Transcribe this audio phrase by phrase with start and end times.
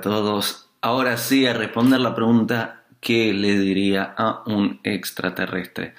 [0.00, 0.70] todos.
[0.80, 5.94] Ahora sí, a responder la pregunta, ¿qué le diría a un extraterrestre?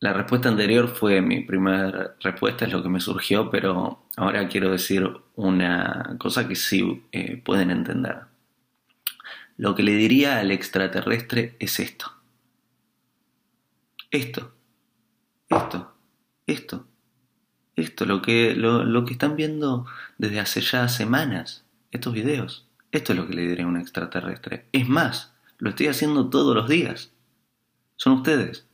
[0.00, 4.70] La respuesta anterior fue mi primera respuesta, es lo que me surgió, pero ahora quiero
[4.70, 8.22] decir una cosa que sí eh, pueden entender.
[9.56, 12.12] Lo que le diría al extraterrestre es esto.
[14.10, 14.52] Esto.
[15.48, 15.94] Esto.
[16.46, 16.86] Esto.
[17.76, 19.86] Esto, lo que, lo, lo que están viendo
[20.18, 22.66] desde hace ya semanas, estos videos.
[22.90, 24.66] Esto es lo que le diría a un extraterrestre.
[24.72, 27.12] Es más, lo estoy haciendo todos los días.
[27.96, 28.66] Son ustedes.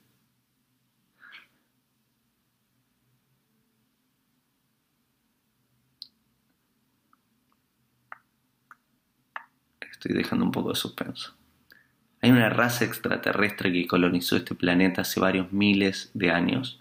[9.90, 11.34] Estoy dejando un poco de suspenso.
[12.20, 16.80] Hay una raza extraterrestre que colonizó este planeta hace varios miles de años.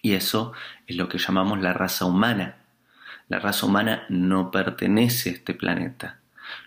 [0.00, 0.52] Y eso
[0.86, 2.61] es lo que llamamos la raza humana.
[3.32, 6.18] La raza humana no pertenece a este planeta.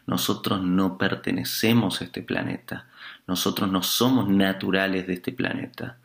[0.08, 2.88] Nosotros no pertenecemos a este planeta.
[3.28, 5.98] Nosotros no somos naturales de este planeta.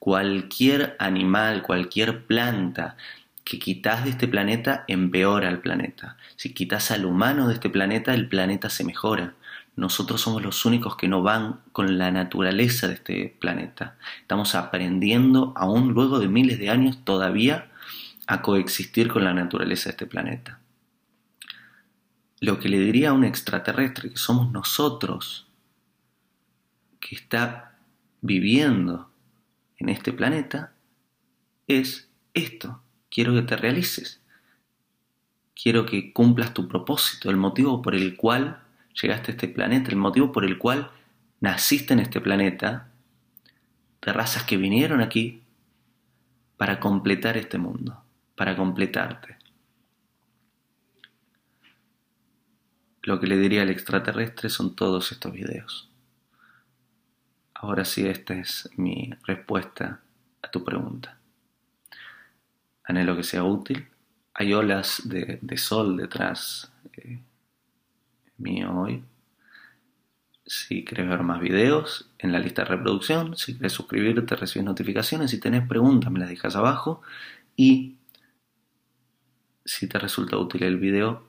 [0.00, 2.96] Cualquier animal, cualquier planta
[3.44, 6.16] que quitas de este planeta empeora al planeta.
[6.34, 9.34] Si quitas al humano de este planeta, el planeta se mejora.
[9.76, 13.94] Nosotros somos los únicos que no van con la naturaleza de este planeta.
[14.22, 17.67] Estamos aprendiendo, aún luego de miles de años, todavía
[18.28, 20.60] a coexistir con la naturaleza de este planeta.
[22.40, 25.48] Lo que le diría a un extraterrestre, que somos nosotros,
[27.00, 27.78] que está
[28.20, 29.10] viviendo
[29.78, 30.74] en este planeta,
[31.66, 32.82] es esto.
[33.10, 34.20] Quiero que te realices.
[35.60, 38.62] Quiero que cumplas tu propósito, el motivo por el cual
[39.00, 40.90] llegaste a este planeta, el motivo por el cual
[41.40, 42.90] naciste en este planeta,
[44.02, 45.42] de razas que vinieron aquí
[46.58, 48.04] para completar este mundo,
[48.38, 49.36] para completarte.
[53.02, 55.90] Lo que le diría al extraterrestre son todos estos videos.
[57.52, 60.00] Ahora sí, esta es mi respuesta
[60.40, 61.18] a tu pregunta.
[62.84, 63.88] Anhelo que sea útil.
[64.34, 67.20] Hay olas de, sol detrás eh,
[68.36, 69.02] mío hoy.
[70.46, 75.32] Si quieres ver más videos en la lista de reproducción, si quieres suscribirte, recibes notificaciones.
[75.32, 77.02] Si tenés preguntas, me las dejas abajo.
[77.56, 77.97] Y
[79.68, 81.22] si te resulta útil el video,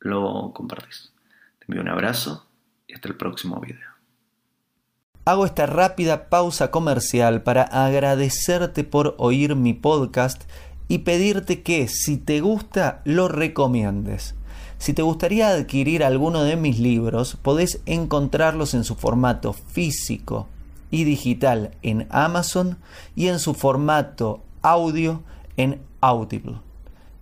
[0.00, 1.12] lo compartís.
[1.60, 2.46] Te envío un abrazo
[2.88, 3.88] y hasta el próximo video.
[5.24, 10.42] Hago esta rápida pausa comercial para agradecerte por oír mi podcast
[10.88, 14.34] y pedirte que si te gusta lo recomiendes.
[14.78, 20.48] Si te gustaría adquirir alguno de mis libros, podés encontrarlos en su formato físico
[20.90, 22.76] y digital en Amazon
[23.14, 25.22] y en su formato audio
[25.56, 26.56] en Audible.